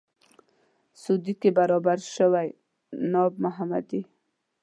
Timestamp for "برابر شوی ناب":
1.57-3.33